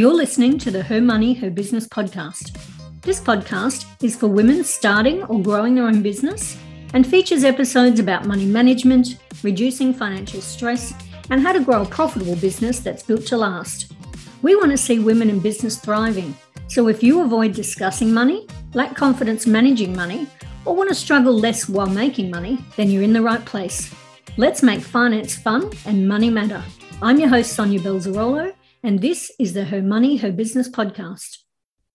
You're 0.00 0.14
listening 0.14 0.56
to 0.60 0.70
the 0.70 0.82
Her 0.82 1.02
Money, 1.02 1.34
Her 1.34 1.50
Business 1.50 1.86
podcast. 1.86 2.56
This 3.02 3.20
podcast 3.20 3.84
is 4.02 4.16
for 4.16 4.28
women 4.28 4.64
starting 4.64 5.22
or 5.24 5.42
growing 5.42 5.74
their 5.74 5.84
own 5.84 6.00
business 6.00 6.56
and 6.94 7.06
features 7.06 7.44
episodes 7.44 8.00
about 8.00 8.24
money 8.24 8.46
management, 8.46 9.18
reducing 9.42 9.92
financial 9.92 10.40
stress, 10.40 10.94
and 11.28 11.42
how 11.42 11.52
to 11.52 11.60
grow 11.60 11.82
a 11.82 11.84
profitable 11.84 12.36
business 12.36 12.80
that's 12.80 13.02
built 13.02 13.26
to 13.26 13.36
last. 13.36 13.92
We 14.40 14.56
want 14.56 14.70
to 14.70 14.78
see 14.78 15.00
women 15.00 15.28
in 15.28 15.38
business 15.38 15.76
thriving. 15.78 16.34
So 16.68 16.88
if 16.88 17.02
you 17.02 17.20
avoid 17.20 17.52
discussing 17.52 18.10
money, 18.10 18.46
lack 18.72 18.96
confidence 18.96 19.46
managing 19.46 19.94
money, 19.94 20.26
or 20.64 20.74
want 20.74 20.88
to 20.88 20.94
struggle 20.94 21.38
less 21.38 21.68
while 21.68 21.90
making 21.90 22.30
money, 22.30 22.56
then 22.78 22.88
you're 22.88 23.02
in 23.02 23.12
the 23.12 23.20
right 23.20 23.44
place. 23.44 23.94
Let's 24.38 24.62
make 24.62 24.80
finance 24.80 25.36
fun 25.36 25.70
and 25.84 26.08
money 26.08 26.30
matter. 26.30 26.64
I'm 27.02 27.20
your 27.20 27.28
host, 27.28 27.52
Sonia 27.52 27.80
Belzarolo, 27.80 28.54
and 28.82 29.00
this 29.00 29.30
is 29.38 29.52
the 29.52 29.66
Her 29.66 29.82
Money, 29.82 30.16
Her 30.16 30.32
Business 30.32 30.68
podcast. 30.68 31.38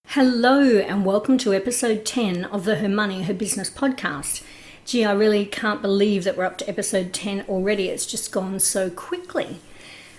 Hello, 0.08 0.78
and 0.78 1.04
welcome 1.04 1.36
to 1.38 1.52
episode 1.52 2.04
10 2.04 2.44
of 2.44 2.64
the 2.64 2.76
Her 2.76 2.88
Money, 2.88 3.24
Her 3.24 3.34
Business 3.34 3.68
podcast. 3.68 4.44
Gee, 4.84 5.04
I 5.04 5.12
really 5.12 5.46
can't 5.46 5.82
believe 5.82 6.22
that 6.22 6.36
we're 6.36 6.44
up 6.44 6.58
to 6.58 6.68
episode 6.68 7.12
10 7.12 7.46
already. 7.48 7.88
It's 7.88 8.06
just 8.06 8.30
gone 8.30 8.60
so 8.60 8.88
quickly. 8.88 9.58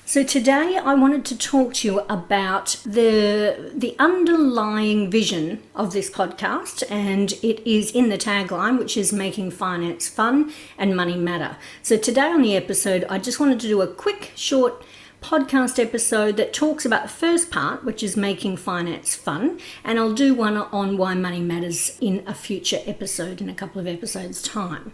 So 0.06 0.24
today 0.24 0.78
I 0.78 0.94
wanted 0.94 1.24
to 1.26 1.38
talk 1.38 1.74
to 1.76 1.88
you 1.88 2.00
about 2.10 2.82
the 2.86 3.72
the 3.76 3.96
underlying 4.00 5.12
vision 5.12 5.62
of 5.76 5.92
this 5.92 6.10
podcast 6.10 6.82
and 6.90 7.34
it 7.44 7.66
is 7.70 7.92
in 7.92 8.08
the 8.08 8.18
tagline 8.18 8.80
which 8.80 8.96
is 8.96 9.12
making 9.12 9.52
finance 9.52 10.08
fun 10.08 10.54
and 10.78 10.96
money 10.96 11.18
matter. 11.18 11.58
So 11.84 11.98
today 11.98 12.30
on 12.30 12.42
the 12.42 12.56
episode 12.56 13.04
I 13.10 13.20
just 13.20 13.42
wanted 13.42 13.60
to 13.60 13.68
do 13.68 13.82
a 13.82 13.88
quick 13.88 14.32
short 14.36 14.82
podcast 15.22 15.82
episode 15.82 16.38
that 16.38 16.54
talks 16.54 16.86
about 16.86 17.04
the 17.04 17.10
first 17.10 17.52
part, 17.52 17.84
which 17.84 18.04
is 18.04 18.16
making 18.16 18.58
finance 18.58 19.16
fun, 19.16 19.60
and 19.84 20.00
I'll 20.00 20.14
do 20.14 20.34
one 20.34 20.58
on 20.58 20.98
why 20.98 21.14
money 21.14 21.42
matters 21.42 21.98
in 22.00 22.24
a 22.28 22.34
future 22.34 22.80
episode 22.86 23.42
in 23.42 23.50
a 23.50 23.54
couple 23.54 23.82
of 23.82 23.88
episodes' 23.88 24.42
time. 24.42 24.94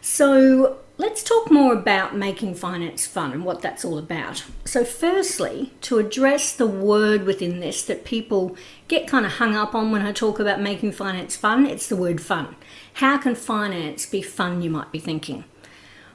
So, 0.00 0.78
let's 0.98 1.22
talk 1.22 1.50
more 1.50 1.72
about 1.72 2.14
making 2.14 2.56
finance 2.56 3.06
fun 3.06 3.32
and 3.32 3.44
what 3.44 3.62
that's 3.62 3.84
all 3.84 3.96
about. 3.96 4.44
So, 4.64 4.84
firstly, 4.84 5.72
to 5.80 5.98
address 5.98 6.54
the 6.54 6.66
word 6.66 7.24
within 7.24 7.60
this 7.60 7.82
that 7.84 8.04
people 8.04 8.56
get 8.86 9.08
kind 9.08 9.24
of 9.24 9.32
hung 9.32 9.56
up 9.56 9.74
on 9.74 9.90
when 9.90 10.02
I 10.02 10.12
talk 10.12 10.38
about 10.38 10.60
making 10.60 10.92
finance 10.92 11.36
fun, 11.36 11.64
it's 11.64 11.88
the 11.88 11.96
word 11.96 12.20
fun. 12.20 12.56
How 12.94 13.16
can 13.16 13.34
finance 13.34 14.04
be 14.04 14.20
fun, 14.20 14.60
you 14.60 14.68
might 14.68 14.92
be 14.92 14.98
thinking? 14.98 15.44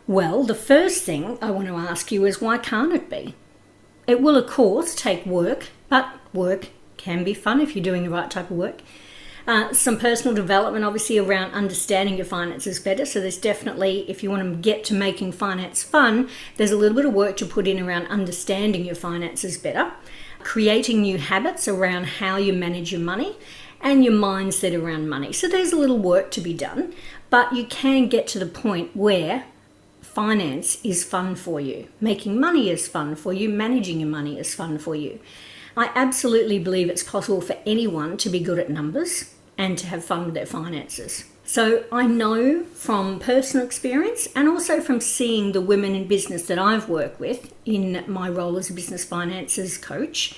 Well, 0.09 0.43
the 0.43 0.55
first 0.55 1.03
thing 1.03 1.37
I 1.39 1.51
want 1.51 1.67
to 1.67 1.75
ask 1.75 2.11
you 2.11 2.25
is 2.25 2.41
why 2.41 2.57
can't 2.57 2.93
it 2.93 3.11
be? 3.11 3.35
It 4.07 4.23
will, 4.23 4.35
of 4.35 4.49
course, 4.49 4.95
take 4.95 5.23
work, 5.23 5.67
but 5.87 6.09
work 6.33 6.69
can 6.97 7.23
be 7.23 7.35
fun 7.35 7.61
if 7.61 7.75
you're 7.75 7.83
doing 7.83 8.01
the 8.01 8.09
right 8.09 8.31
type 8.31 8.49
of 8.49 8.57
work. 8.57 8.81
Uh, 9.45 9.71
some 9.71 9.99
personal 9.99 10.33
development, 10.33 10.83
obviously, 10.83 11.19
around 11.19 11.51
understanding 11.51 12.15
your 12.15 12.25
finances 12.25 12.79
better. 12.79 13.05
So, 13.05 13.21
there's 13.21 13.37
definitely, 13.37 14.09
if 14.09 14.23
you 14.23 14.31
want 14.31 14.41
to 14.51 14.57
get 14.57 14.83
to 14.85 14.95
making 14.95 15.33
finance 15.33 15.83
fun, 15.83 16.27
there's 16.57 16.71
a 16.71 16.77
little 16.77 16.95
bit 16.95 17.05
of 17.05 17.13
work 17.13 17.37
to 17.37 17.45
put 17.45 17.67
in 17.67 17.79
around 17.79 18.07
understanding 18.07 18.85
your 18.85 18.95
finances 18.95 19.59
better, 19.59 19.91
creating 20.39 21.03
new 21.03 21.19
habits 21.19 21.67
around 21.67 22.05
how 22.05 22.35
you 22.37 22.51
manage 22.51 22.91
your 22.91 23.01
money, 23.01 23.37
and 23.79 24.03
your 24.03 24.13
mindset 24.13 24.75
around 24.75 25.07
money. 25.07 25.31
So, 25.31 25.47
there's 25.47 25.71
a 25.71 25.77
little 25.77 25.99
work 25.99 26.31
to 26.31 26.41
be 26.41 26.55
done, 26.55 26.95
but 27.29 27.53
you 27.53 27.65
can 27.65 28.09
get 28.09 28.25
to 28.29 28.39
the 28.39 28.47
point 28.47 28.95
where 28.95 29.45
finance 30.19 30.83
is 30.83 31.01
fun 31.01 31.33
for 31.33 31.61
you, 31.61 31.87
making 32.01 32.37
money 32.37 32.69
is 32.69 32.89
fun 32.89 33.15
for 33.15 33.31
you, 33.31 33.47
managing 33.47 34.01
your 34.01 34.09
money 34.09 34.37
is 34.37 34.53
fun 34.53 34.77
for 34.77 34.93
you. 34.93 35.17
I 35.77 35.91
absolutely 35.95 36.59
believe 36.59 36.89
it's 36.89 37.03
possible 37.03 37.39
for 37.39 37.55
anyone 37.65 38.17
to 38.17 38.29
be 38.29 38.41
good 38.41 38.59
at 38.59 38.69
numbers 38.69 39.33
and 39.57 39.77
to 39.77 39.87
have 39.87 40.03
fun 40.03 40.25
with 40.25 40.33
their 40.33 40.45
finances. 40.45 41.23
So 41.45 41.85
I 41.89 42.05
know 42.05 42.65
from 42.65 43.19
personal 43.19 43.65
experience 43.65 44.27
and 44.35 44.49
also 44.49 44.81
from 44.81 44.99
seeing 44.99 45.53
the 45.53 45.61
women 45.61 45.95
in 45.95 46.05
business 46.05 46.47
that 46.47 46.59
I've 46.59 46.89
worked 46.89 47.21
with 47.21 47.53
in 47.63 48.03
my 48.05 48.27
role 48.27 48.57
as 48.57 48.69
a 48.69 48.73
business 48.73 49.05
finances 49.05 49.77
coach 49.77 50.35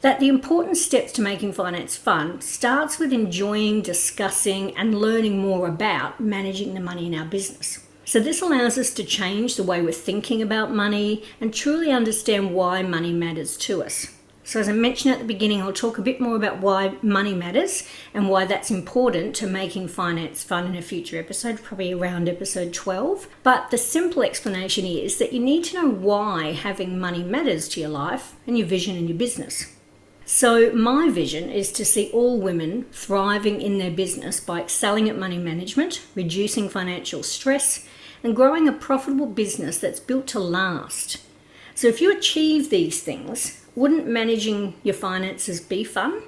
that 0.00 0.18
the 0.18 0.26
important 0.26 0.78
steps 0.78 1.12
to 1.12 1.22
making 1.22 1.52
finance 1.52 1.96
fun 1.96 2.40
starts 2.40 2.98
with 2.98 3.12
enjoying, 3.12 3.82
discussing 3.82 4.76
and 4.76 5.00
learning 5.00 5.38
more 5.38 5.68
about 5.68 6.18
managing 6.18 6.74
the 6.74 6.80
money 6.80 7.06
in 7.06 7.14
our 7.14 7.26
business. 7.26 7.81
So, 8.12 8.20
this 8.20 8.42
allows 8.42 8.76
us 8.76 8.92
to 8.92 9.04
change 9.04 9.56
the 9.56 9.62
way 9.62 9.80
we're 9.80 9.92
thinking 9.92 10.42
about 10.42 10.70
money 10.70 11.24
and 11.40 11.54
truly 11.54 11.90
understand 11.90 12.52
why 12.52 12.82
money 12.82 13.10
matters 13.10 13.56
to 13.56 13.82
us. 13.82 14.08
So, 14.44 14.60
as 14.60 14.68
I 14.68 14.72
mentioned 14.72 15.14
at 15.14 15.20
the 15.20 15.24
beginning, 15.24 15.62
I'll 15.62 15.72
talk 15.72 15.96
a 15.96 16.02
bit 16.02 16.20
more 16.20 16.36
about 16.36 16.58
why 16.58 16.96
money 17.00 17.34
matters 17.34 17.88
and 18.12 18.28
why 18.28 18.44
that's 18.44 18.70
important 18.70 19.34
to 19.36 19.46
making 19.46 19.88
finance 19.88 20.44
fun 20.44 20.66
in 20.66 20.76
a 20.76 20.82
future 20.82 21.18
episode, 21.18 21.62
probably 21.62 21.94
around 21.94 22.28
episode 22.28 22.74
12. 22.74 23.28
But 23.42 23.70
the 23.70 23.78
simple 23.78 24.22
explanation 24.22 24.84
is 24.84 25.16
that 25.16 25.32
you 25.32 25.40
need 25.40 25.64
to 25.64 25.80
know 25.80 25.88
why 25.88 26.52
having 26.52 27.00
money 27.00 27.22
matters 27.22 27.66
to 27.70 27.80
your 27.80 27.88
life 27.88 28.34
and 28.46 28.58
your 28.58 28.66
vision 28.66 28.94
and 28.94 29.08
your 29.08 29.16
business. 29.16 29.74
So, 30.26 30.70
my 30.72 31.08
vision 31.08 31.48
is 31.48 31.72
to 31.72 31.84
see 31.86 32.10
all 32.12 32.38
women 32.38 32.84
thriving 32.92 33.62
in 33.62 33.78
their 33.78 33.90
business 33.90 34.38
by 34.38 34.60
excelling 34.60 35.08
at 35.08 35.18
money 35.18 35.38
management, 35.38 36.02
reducing 36.14 36.68
financial 36.68 37.22
stress, 37.22 37.88
and 38.22 38.36
growing 38.36 38.68
a 38.68 38.72
profitable 38.72 39.26
business 39.26 39.78
that's 39.78 40.00
built 40.00 40.26
to 40.28 40.38
last. 40.38 41.18
So, 41.74 41.88
if 41.88 42.00
you 42.00 42.16
achieve 42.16 42.70
these 42.70 43.02
things, 43.02 43.64
wouldn't 43.74 44.06
managing 44.06 44.74
your 44.82 44.94
finances 44.94 45.60
be 45.60 45.84
fun? 45.84 46.22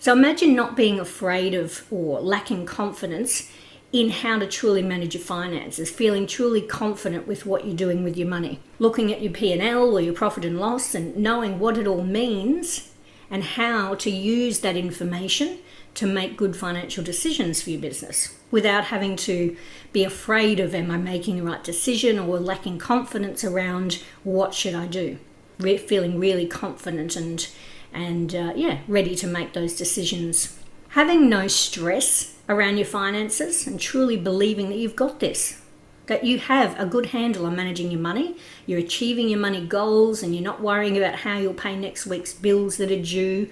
So 0.00 0.12
imagine 0.12 0.54
not 0.54 0.76
being 0.76 1.00
afraid 1.00 1.54
of 1.54 1.84
or 1.90 2.20
lacking 2.20 2.66
confidence 2.66 3.50
in 3.92 4.10
how 4.10 4.38
to 4.38 4.46
truly 4.46 4.82
manage 4.82 5.14
your 5.14 5.24
finances, 5.24 5.90
feeling 5.90 6.26
truly 6.26 6.60
confident 6.60 7.26
with 7.26 7.46
what 7.46 7.66
you're 7.66 7.74
doing 7.74 8.04
with 8.04 8.16
your 8.16 8.28
money, 8.28 8.60
looking 8.78 9.12
at 9.12 9.22
your 9.22 9.32
P&L 9.32 9.96
or 9.96 10.00
your 10.00 10.14
profit 10.14 10.44
and 10.44 10.60
loss 10.60 10.94
and 10.94 11.16
knowing 11.16 11.58
what 11.58 11.78
it 11.78 11.86
all 11.86 12.04
means 12.04 12.90
and 13.30 13.44
how 13.44 13.94
to 13.94 14.10
use 14.10 14.60
that 14.60 14.76
information 14.76 15.58
to 15.94 16.06
make 16.06 16.36
good 16.36 16.56
financial 16.56 17.02
decisions 17.02 17.62
for 17.62 17.70
your 17.70 17.80
business 17.80 18.38
without 18.50 18.84
having 18.84 19.16
to 19.16 19.56
be 19.92 20.04
afraid 20.04 20.60
of 20.60 20.74
am 20.74 20.90
I 20.90 20.96
making 20.96 21.36
the 21.36 21.42
right 21.42 21.62
decision 21.62 22.18
or 22.18 22.38
lacking 22.38 22.78
confidence 22.78 23.44
around 23.44 24.02
what 24.24 24.54
should 24.54 24.74
I 24.74 24.86
do 24.86 25.18
re- 25.58 25.78
feeling 25.78 26.18
really 26.18 26.46
confident 26.46 27.16
and 27.16 27.48
and 27.92 28.34
uh, 28.34 28.52
yeah, 28.54 28.80
ready 28.86 29.14
to 29.16 29.26
make 29.26 29.54
those 29.54 29.74
decisions. 29.74 30.58
Having 30.90 31.28
no 31.28 31.48
stress 31.48 32.36
around 32.48 32.76
your 32.76 32.86
finances 32.86 33.66
and 33.66 33.80
truly 33.80 34.16
believing 34.16 34.68
that 34.68 34.76
you've 34.76 34.96
got 34.96 35.20
this, 35.20 35.62
that 36.08 36.24
you 36.24 36.38
have 36.38 36.78
a 36.78 36.84
good 36.84 37.06
handle 37.06 37.46
on 37.46 37.54
managing 37.54 37.90
your 37.90 38.00
money, 38.00 38.36
you're 38.66 38.80
achieving 38.80 39.28
your 39.28 39.38
money 39.38 39.64
goals, 39.64 40.22
and 40.22 40.34
you're 40.34 40.44
not 40.44 40.60
worrying 40.60 40.96
about 40.98 41.20
how 41.20 41.38
you'll 41.38 41.54
pay 41.54 41.76
next 41.76 42.06
week's 42.06 42.34
bills 42.34 42.76
that 42.78 42.90
are 42.90 43.02
due. 43.02 43.48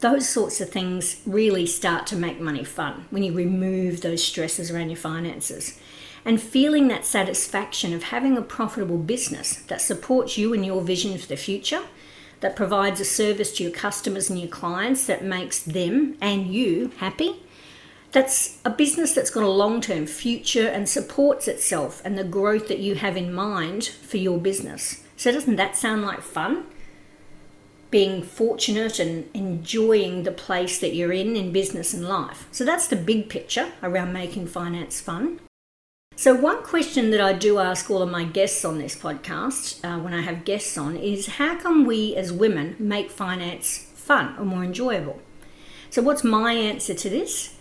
Those 0.00 0.28
sorts 0.28 0.60
of 0.60 0.70
things 0.70 1.20
really 1.24 1.66
start 1.66 2.06
to 2.08 2.16
make 2.16 2.40
money 2.40 2.64
fun 2.64 3.06
when 3.10 3.22
you 3.22 3.32
remove 3.32 4.00
those 4.00 4.24
stresses 4.24 4.70
around 4.70 4.88
your 4.88 4.96
finances 4.96 5.78
and 6.24 6.40
feeling 6.40 6.88
that 6.88 7.04
satisfaction 7.04 7.92
of 7.92 8.04
having 8.04 8.36
a 8.36 8.42
profitable 8.42 8.98
business 8.98 9.56
that 9.62 9.80
supports 9.80 10.36
you 10.36 10.52
and 10.52 10.66
your 10.66 10.82
vision 10.82 11.16
for 11.16 11.26
the 11.26 11.36
future, 11.36 11.82
that 12.40 12.56
provides 12.56 13.00
a 13.00 13.04
service 13.04 13.52
to 13.52 13.62
your 13.62 13.72
customers 13.72 14.30
and 14.30 14.38
your 14.38 14.48
clients 14.48 15.06
that 15.06 15.22
makes 15.22 15.60
them 15.62 16.16
and 16.20 16.46
you 16.46 16.90
happy. 16.96 17.36
That's 18.12 18.58
a 18.64 18.70
business 18.70 19.14
that's 19.14 19.30
got 19.30 19.44
a 19.44 19.48
long 19.48 19.80
term 19.80 20.06
future 20.06 20.66
and 20.66 20.88
supports 20.88 21.46
itself 21.46 22.02
and 22.04 22.18
the 22.18 22.24
growth 22.24 22.66
that 22.68 22.80
you 22.80 22.96
have 22.96 23.16
in 23.16 23.32
mind 23.32 23.86
for 23.86 24.16
your 24.16 24.38
business. 24.38 25.04
So, 25.16 25.30
doesn't 25.30 25.56
that 25.56 25.76
sound 25.76 26.02
like 26.02 26.22
fun? 26.22 26.66
Being 27.90 28.22
fortunate 28.22 28.98
and 28.98 29.28
enjoying 29.34 30.24
the 30.24 30.32
place 30.32 30.80
that 30.80 30.94
you're 30.94 31.12
in 31.12 31.36
in 31.36 31.52
business 31.52 31.94
and 31.94 32.08
life. 32.08 32.48
So, 32.50 32.64
that's 32.64 32.88
the 32.88 32.96
big 32.96 33.28
picture 33.28 33.72
around 33.82 34.12
making 34.12 34.48
finance 34.48 35.00
fun. 35.00 35.40
So, 36.16 36.34
one 36.34 36.62
question 36.64 37.10
that 37.12 37.20
I 37.20 37.32
do 37.32 37.58
ask 37.58 37.90
all 37.90 38.02
of 38.02 38.10
my 38.10 38.24
guests 38.24 38.64
on 38.64 38.78
this 38.78 38.96
podcast, 38.96 39.84
uh, 39.84 40.00
when 40.02 40.12
I 40.12 40.22
have 40.22 40.44
guests 40.44 40.76
on, 40.76 40.96
is 40.96 41.26
how 41.26 41.56
can 41.56 41.86
we 41.86 42.16
as 42.16 42.32
women 42.32 42.74
make 42.78 43.10
finance 43.10 43.86
fun 43.94 44.34
or 44.36 44.44
more 44.44 44.64
enjoyable? 44.64 45.20
So, 45.90 46.02
what's 46.02 46.24
my 46.24 46.52
answer 46.52 46.92
to 46.92 47.08
this? 47.08 47.56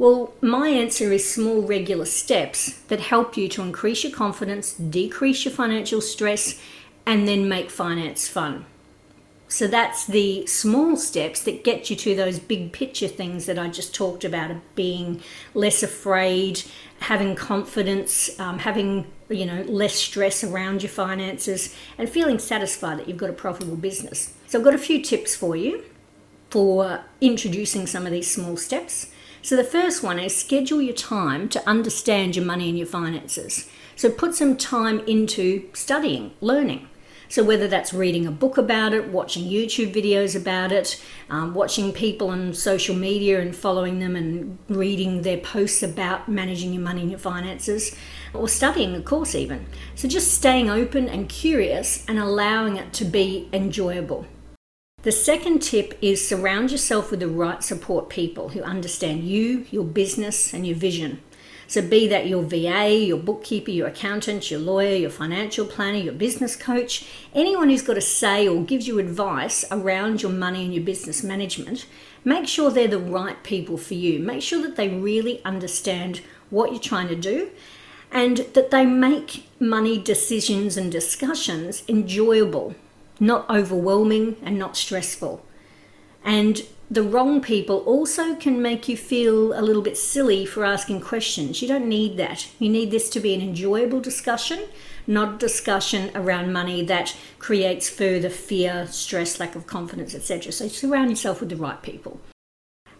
Well, 0.00 0.32
my 0.40 0.68
answer 0.70 1.12
is 1.12 1.30
small, 1.30 1.60
regular 1.60 2.06
steps 2.06 2.72
that 2.88 3.00
help 3.00 3.36
you 3.36 3.50
to 3.50 3.60
increase 3.60 4.02
your 4.02 4.14
confidence, 4.14 4.72
decrease 4.72 5.44
your 5.44 5.52
financial 5.52 6.00
stress, 6.00 6.58
and 7.04 7.28
then 7.28 7.50
make 7.50 7.68
finance 7.70 8.26
fun. 8.26 8.64
So 9.48 9.66
that's 9.66 10.06
the 10.06 10.46
small 10.46 10.96
steps 10.96 11.42
that 11.42 11.64
get 11.64 11.90
you 11.90 11.96
to 11.96 12.16
those 12.16 12.38
big 12.38 12.72
picture 12.72 13.08
things 13.08 13.44
that 13.44 13.58
I 13.58 13.68
just 13.68 13.94
talked 13.94 14.24
about 14.24 14.50
of 14.50 14.74
being 14.74 15.20
less 15.52 15.82
afraid, 15.82 16.62
having 17.00 17.34
confidence, 17.34 18.40
um, 18.40 18.60
having 18.60 19.04
you 19.28 19.44
know, 19.44 19.64
less 19.64 19.96
stress 19.96 20.42
around 20.42 20.82
your 20.82 20.88
finances, 20.88 21.76
and 21.98 22.08
feeling 22.08 22.38
satisfied 22.38 23.00
that 23.00 23.06
you've 23.06 23.18
got 23.18 23.28
a 23.28 23.34
profitable 23.34 23.76
business. 23.76 24.32
So, 24.46 24.60
I've 24.60 24.64
got 24.64 24.74
a 24.74 24.78
few 24.78 25.02
tips 25.02 25.36
for 25.36 25.56
you 25.56 25.84
for 26.48 27.04
introducing 27.20 27.86
some 27.86 28.06
of 28.06 28.12
these 28.12 28.30
small 28.30 28.56
steps. 28.56 29.12
So, 29.42 29.56
the 29.56 29.64
first 29.64 30.02
one 30.02 30.18
is 30.18 30.36
schedule 30.36 30.82
your 30.82 30.94
time 30.94 31.48
to 31.48 31.66
understand 31.66 32.36
your 32.36 32.44
money 32.44 32.68
and 32.68 32.76
your 32.76 32.86
finances. 32.86 33.70
So, 33.96 34.10
put 34.10 34.34
some 34.34 34.56
time 34.56 35.00
into 35.00 35.68
studying, 35.72 36.32
learning. 36.42 36.88
So, 37.30 37.42
whether 37.42 37.66
that's 37.66 37.94
reading 37.94 38.26
a 38.26 38.30
book 38.30 38.58
about 38.58 38.92
it, 38.92 39.08
watching 39.08 39.44
YouTube 39.44 39.94
videos 39.94 40.34
about 40.34 40.72
it, 40.72 41.02
um, 41.30 41.54
watching 41.54 41.92
people 41.92 42.28
on 42.28 42.52
social 42.52 42.94
media 42.94 43.40
and 43.40 43.56
following 43.56 43.98
them 44.00 44.14
and 44.14 44.58
reading 44.68 45.22
their 45.22 45.38
posts 45.38 45.82
about 45.82 46.28
managing 46.28 46.74
your 46.74 46.82
money 46.82 47.00
and 47.00 47.10
your 47.10 47.20
finances, 47.20 47.96
or 48.34 48.46
studying 48.46 48.94
a 48.94 49.00
course, 49.00 49.34
even. 49.34 49.64
So, 49.94 50.06
just 50.06 50.34
staying 50.34 50.68
open 50.68 51.08
and 51.08 51.28
curious 51.28 52.04
and 52.08 52.18
allowing 52.18 52.76
it 52.76 52.92
to 52.94 53.06
be 53.06 53.48
enjoyable. 53.54 54.26
The 55.02 55.12
second 55.12 55.60
tip 55.60 55.96
is 56.02 56.28
surround 56.28 56.70
yourself 56.70 57.10
with 57.10 57.20
the 57.20 57.28
right 57.28 57.64
support 57.64 58.10
people 58.10 58.50
who 58.50 58.60
understand 58.60 59.24
you, 59.24 59.64
your 59.70 59.84
business, 59.84 60.52
and 60.52 60.66
your 60.66 60.76
vision. 60.76 61.22
So, 61.66 61.80
be 61.80 62.06
that 62.08 62.26
your 62.26 62.42
VA, 62.42 62.90
your 63.06 63.16
bookkeeper, 63.16 63.70
your 63.70 63.88
accountant, 63.88 64.50
your 64.50 64.60
lawyer, 64.60 64.96
your 64.96 65.08
financial 65.08 65.64
planner, 65.64 65.96
your 65.96 66.12
business 66.12 66.54
coach, 66.54 67.06
anyone 67.32 67.70
who's 67.70 67.80
got 67.80 67.96
a 67.96 68.02
say 68.02 68.46
or 68.46 68.62
gives 68.62 68.86
you 68.86 68.98
advice 68.98 69.64
around 69.70 70.20
your 70.20 70.32
money 70.32 70.66
and 70.66 70.74
your 70.74 70.84
business 70.84 71.22
management, 71.22 71.86
make 72.22 72.46
sure 72.46 72.70
they're 72.70 72.86
the 72.86 72.98
right 72.98 73.42
people 73.42 73.78
for 73.78 73.94
you. 73.94 74.18
Make 74.18 74.42
sure 74.42 74.60
that 74.60 74.76
they 74.76 74.88
really 74.88 75.42
understand 75.46 76.20
what 76.50 76.72
you're 76.72 76.80
trying 76.80 77.08
to 77.08 77.16
do 77.16 77.50
and 78.12 78.38
that 78.52 78.70
they 78.70 78.84
make 78.84 79.46
money 79.58 79.96
decisions 79.96 80.76
and 80.76 80.92
discussions 80.92 81.84
enjoyable, 81.88 82.74
not 83.20 83.48
overwhelming 83.50 84.36
and 84.42 84.58
not 84.58 84.76
stressful. 84.76 85.44
And 86.24 86.62
the 86.90 87.02
wrong 87.04 87.40
people 87.40 87.78
also 87.80 88.34
can 88.34 88.60
make 88.60 88.88
you 88.88 88.96
feel 88.96 89.56
a 89.56 89.62
little 89.62 89.82
bit 89.82 89.96
silly 89.96 90.44
for 90.44 90.64
asking 90.64 91.02
questions. 91.02 91.62
You 91.62 91.68
don't 91.68 91.88
need 91.88 92.16
that. 92.16 92.48
You 92.58 92.68
need 92.68 92.90
this 92.90 93.08
to 93.10 93.20
be 93.20 93.32
an 93.32 93.40
enjoyable 93.40 94.00
discussion, 94.00 94.64
not 95.06 95.34
a 95.34 95.38
discussion 95.38 96.10
around 96.16 96.52
money 96.52 96.82
that 96.86 97.16
creates 97.38 97.88
further 97.88 98.28
fear, 98.28 98.88
stress, 98.88 99.38
lack 99.38 99.54
of 99.54 99.68
confidence, 99.68 100.16
etc. 100.16 100.50
So 100.50 100.66
surround 100.66 101.10
yourself 101.10 101.38
with 101.38 101.50
the 101.50 101.56
right 101.56 101.80
people. 101.80 102.20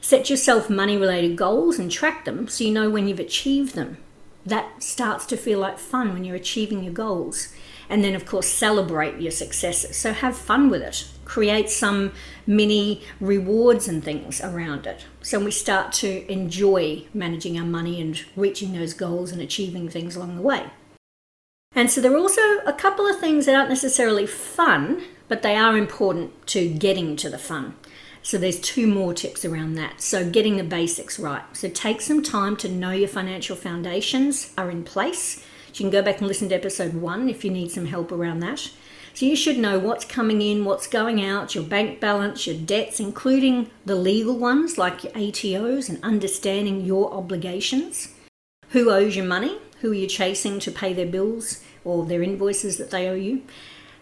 Set 0.01 0.31
yourself 0.31 0.71
money 0.71 0.97
related 0.97 1.37
goals 1.37 1.79
and 1.79 1.91
track 1.91 2.25
them 2.25 2.47
so 2.47 2.65
you 2.65 2.73
know 2.73 2.89
when 2.89 3.09
you've 3.09 3.21
achieved 3.21 3.75
them. 3.75 3.99
That 4.47 4.83
starts 4.83 5.27
to 5.27 5.37
feel 5.37 5.59
like 5.59 5.79
fun 5.79 6.13
when 6.13 6.25
you're 6.25 6.37
achieving 6.37 6.83
your 6.83 6.93
goals. 6.93 7.53
And 7.89 8.05
then, 8.05 8.15
of 8.15 8.25
course, 8.25 8.47
celebrate 8.47 9.21
your 9.21 9.33
successes. 9.33 9.97
So 9.97 10.13
have 10.13 10.37
fun 10.37 10.71
with 10.71 10.83
it 10.83 11.07
create 11.31 11.71
some 11.71 12.11
mini 12.45 13.01
rewards 13.21 13.87
and 13.87 14.03
things 14.03 14.41
around 14.41 14.85
it. 14.85 15.07
So 15.23 15.39
we 15.39 15.53
start 15.53 15.93
to 16.05 16.29
enjoy 16.31 17.05
managing 17.15 17.57
our 17.57 17.65
money 17.65 18.01
and 18.01 18.21
reaching 18.35 18.73
those 18.73 18.95
goals 18.95 19.31
and 19.31 19.41
achieving 19.41 19.89
things 19.89 20.17
along 20.17 20.35
the 20.35 20.43
way. 20.43 20.71
And 21.73 21.89
so 21.89 22.01
there 22.01 22.13
are 22.13 22.19
also 22.19 22.59
a 22.67 22.73
couple 22.73 23.07
of 23.07 23.21
things 23.21 23.47
that 23.47 23.55
aren't 23.55 23.69
necessarily 23.69 24.27
fun, 24.27 25.05
but 25.29 25.43
they 25.43 25.55
are 25.55 25.77
important 25.77 26.49
to 26.49 26.69
getting 26.69 27.15
to 27.15 27.31
the 27.31 27.39
fun. 27.39 27.77
So 28.23 28.39
there's 28.39 28.61
two 28.61 28.87
more 28.87 29.15
tips 29.15 29.45
around 29.45 29.75
that. 29.75 30.01
So 30.01 30.29
getting 30.29 30.57
the 30.57 30.65
basics 30.65 31.19
right. 31.19 31.43
So 31.57 31.69
take 31.69 32.01
some 32.01 32.23
time 32.23 32.57
to 32.59 32.69
know 32.69 32.91
your 32.91 33.09
financial 33.09 33.57
foundations 33.57 34.53
are 34.59 34.71
in 34.71 34.85
place. 34.85 35.45
You 35.69 35.75
can 35.75 35.91
go 35.91 36.03
back 36.03 36.19
and 36.19 36.29
listen 36.29 36.49
to 36.51 36.55
episode 36.55 36.95
one 36.95 37.29
if 37.29 37.45
you 37.45 37.51
need 37.51 37.71
some 37.71 37.87
help 37.87 38.13
around 38.13 38.41
that. 38.41 38.71
So 39.15 39.27
you 39.27 39.37
should 39.37 39.59
know 39.59 39.79
what's 39.79 40.05
coming 40.05 40.41
in, 40.41 40.65
what's 40.65 40.87
going 40.87 41.25
out, 41.25 41.55
your 41.55 41.65
bank 41.65 42.01
balance, 42.01 42.47
your 42.47 42.57
debts, 42.57 43.01
including 43.01 43.71
the 43.85 43.97
legal 43.97 44.39
ones 44.39 44.79
like 44.79 45.05
your 45.05 45.13
ATOs 45.15 45.89
and 45.89 46.03
understanding 46.05 46.83
your 46.83 47.13
obligations. 47.13 48.15
Who 48.71 48.91
owes 48.91 49.17
you 49.17 49.25
money? 49.25 49.59
Who 49.81 49.93
are 49.93 49.95
you 49.95 50.07
chasing 50.07 50.61
to 50.61 50.71
pay 50.71 50.93
their 50.93 51.07
bills 51.07 51.63
or 51.85 52.07
their 52.07 52.23
invoices 52.23 52.77
that 52.77 52.91
they 52.91 53.09
owe 53.09 53.15
you? 53.15 53.43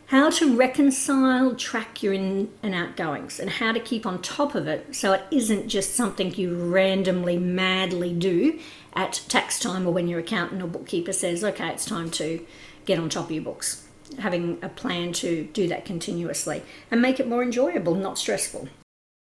How 0.08 0.30
to 0.30 0.56
reconcile, 0.56 1.54
track 1.54 2.02
your 2.02 2.14
in 2.14 2.50
and 2.62 2.74
outgoings, 2.74 3.38
and 3.38 3.50
how 3.50 3.72
to 3.72 3.78
keep 3.78 4.06
on 4.06 4.22
top 4.22 4.54
of 4.54 4.66
it 4.66 4.96
so 4.96 5.12
it 5.12 5.22
isn't 5.30 5.68
just 5.68 5.94
something 5.94 6.34
you 6.34 6.54
randomly, 6.56 7.36
madly 7.36 8.14
do 8.14 8.58
at 8.94 9.20
tax 9.28 9.60
time 9.60 9.86
or 9.86 9.92
when 9.92 10.08
your 10.08 10.20
accountant 10.20 10.62
or 10.62 10.66
bookkeeper 10.66 11.12
says, 11.12 11.44
okay, 11.44 11.68
it's 11.68 11.84
time 11.84 12.10
to 12.12 12.42
get 12.86 12.98
on 12.98 13.10
top 13.10 13.26
of 13.26 13.32
your 13.32 13.44
books 13.44 13.86
having 14.18 14.58
a 14.62 14.70
plan 14.70 15.12
to 15.12 15.44
do 15.52 15.68
that 15.68 15.84
continuously 15.84 16.62
and 16.90 17.02
make 17.02 17.20
it 17.20 17.28
more 17.28 17.42
enjoyable, 17.42 17.94
not 17.94 18.16
stressful. 18.16 18.66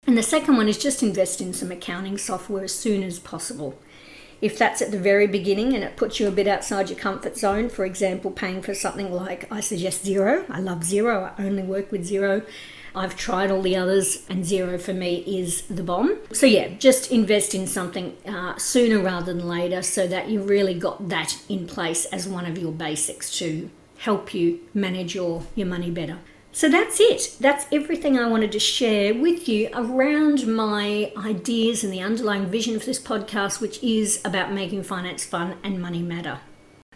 And 0.06 0.18
the 0.18 0.22
second 0.22 0.58
one 0.58 0.68
is 0.68 0.76
just 0.76 1.02
invest 1.02 1.40
in 1.40 1.54
some 1.54 1.72
accounting 1.72 2.18
software 2.18 2.64
as 2.64 2.74
soon 2.74 3.02
as 3.02 3.18
possible. 3.18 3.78
If 4.40 4.56
that's 4.56 4.80
at 4.80 4.90
the 4.90 4.98
very 4.98 5.26
beginning 5.26 5.74
and 5.74 5.82
it 5.82 5.96
puts 5.96 6.20
you 6.20 6.28
a 6.28 6.30
bit 6.30 6.46
outside 6.46 6.90
your 6.90 6.98
comfort 6.98 7.36
zone, 7.36 7.68
for 7.68 7.84
example, 7.84 8.30
paying 8.30 8.62
for 8.62 8.74
something 8.74 9.12
like 9.12 9.50
I 9.50 9.60
suggest 9.60 10.04
Xero, 10.04 10.44
I 10.48 10.60
love 10.60 10.80
Xero, 10.80 11.32
I 11.36 11.44
only 11.44 11.62
work 11.62 11.90
with 11.90 12.08
Xero. 12.08 12.46
I've 12.94 13.16
tried 13.16 13.50
all 13.50 13.62
the 13.62 13.76
others, 13.76 14.24
and 14.28 14.44
Xero 14.44 14.80
for 14.80 14.94
me 14.94 15.16
is 15.26 15.62
the 15.62 15.82
bomb. 15.82 16.18
So, 16.32 16.46
yeah, 16.46 16.68
just 16.78 17.12
invest 17.12 17.54
in 17.54 17.66
something 17.66 18.16
uh, 18.26 18.56
sooner 18.56 18.98
rather 18.98 19.32
than 19.32 19.46
later 19.46 19.82
so 19.82 20.06
that 20.06 20.28
you 20.28 20.42
really 20.42 20.74
got 20.74 21.08
that 21.08 21.38
in 21.48 21.66
place 21.66 22.06
as 22.06 22.26
one 22.26 22.46
of 22.46 22.58
your 22.58 22.72
basics 22.72 23.36
to 23.38 23.70
help 23.98 24.32
you 24.32 24.60
manage 24.72 25.14
your, 25.14 25.44
your 25.54 25.66
money 25.66 25.90
better. 25.90 26.18
So 26.58 26.68
that's 26.68 26.98
it. 26.98 27.36
That's 27.38 27.66
everything 27.70 28.18
I 28.18 28.26
wanted 28.26 28.50
to 28.50 28.58
share 28.58 29.14
with 29.14 29.48
you 29.48 29.70
around 29.72 30.48
my 30.48 31.12
ideas 31.16 31.84
and 31.84 31.92
the 31.92 32.00
underlying 32.00 32.46
vision 32.46 32.74
of 32.74 32.84
this 32.84 32.98
podcast, 32.98 33.60
which 33.60 33.80
is 33.80 34.20
about 34.24 34.52
making 34.52 34.82
finance 34.82 35.24
fun 35.24 35.54
and 35.62 35.80
money 35.80 36.02
matter. 36.02 36.40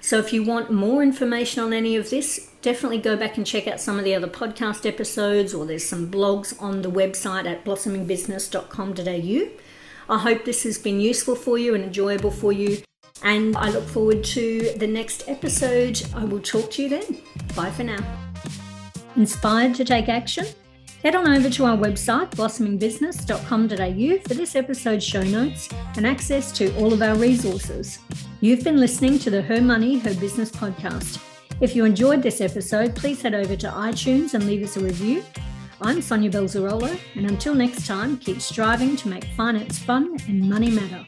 So 0.01 0.19
if 0.19 0.33
you 0.33 0.43
want 0.43 0.73
more 0.73 1.01
information 1.01 1.63
on 1.63 1.73
any 1.73 1.95
of 1.95 2.11
this, 2.11 2.51
definitely 2.61 2.99
go 2.99 3.17
back 3.17 3.37
and 3.37 3.47
check 3.47 3.69
out 3.69 3.81
some 3.81 4.01
of 4.01 4.05
the 4.05 4.17
other 4.17 4.27
podcast 4.27 4.85
episodes, 4.85 5.55
or 5.55 5.65
there's 5.65 5.87
some 5.87 6.11
blogs 6.11 6.61
on 6.61 6.83
the 6.83 6.91
website 6.91 7.47
at 7.47 7.65
blossomingbusiness.com.au. 7.65 10.13
I 10.13 10.19
hope 10.19 10.45
this 10.45 10.65
has 10.65 10.77
been 10.77 10.99
useful 10.99 11.37
for 11.37 11.57
you 11.57 11.77
and 11.77 11.85
enjoyable 11.85 12.33
for 12.33 12.51
you. 12.51 12.83
And 13.23 13.57
I 13.57 13.71
look 13.71 13.85
forward 13.85 14.25
to 14.25 14.75
the 14.77 14.89
next 14.89 15.29
episode. 15.29 16.03
I 16.17 16.25
will 16.25 16.41
talk 16.41 16.73
to 16.73 16.83
you 16.83 16.89
then. 16.89 17.23
Bye 17.55 17.71
for 17.71 17.85
now. 17.85 18.32
Inspired 19.17 19.75
to 19.75 19.85
take 19.85 20.09
action? 20.09 20.47
Head 21.03 21.15
on 21.15 21.29
over 21.29 21.51
to 21.51 21.67
our 21.67 21.77
website, 21.77 22.31
blossomingbusiness.com.au, 22.31 24.19
for 24.27 24.35
this 24.35 24.57
episode's 24.57 25.05
show 25.05 25.23
notes 25.23 25.69
and 25.97 26.07
access 26.07 26.51
to 26.53 26.75
all 26.77 26.93
of 26.95 27.03
our 27.03 27.17
resources. 27.17 27.99
You've 28.41 28.65
been 28.65 28.79
listening 28.79 29.19
to 29.19 29.29
the 29.29 29.43
Her 29.43 29.61
Money, 29.61 29.99
Her 29.99 30.15
Business 30.15 30.51
podcast. 30.51 31.21
If 31.61 31.77
you 31.77 31.85
enjoyed 31.85 32.23
this 32.23 32.41
episode, 32.41 32.97
please 32.97 33.21
head 33.21 33.35
over 33.35 33.55
to 33.57 33.69
iTunes 33.69 34.33
and 34.33 34.47
leave 34.47 34.63
us 34.63 34.79
a 34.79 34.81
review. 34.81 35.23
I'm 35.83 36.01
Sonia 36.01 36.31
Belzarolo, 36.31 36.99
and 37.15 37.29
until 37.29 37.55
next 37.55 37.87
time, 37.87 38.17
keep 38.17 38.41
striving 38.41 38.97
to 38.97 39.09
make 39.09 39.25
finance 39.37 39.79
fun 39.79 40.17
and 40.27 40.49
money 40.49 40.71
matter. 40.71 41.05